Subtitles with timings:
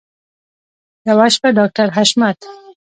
[1.07, 2.37] یوه شپه ډاکټر حشمت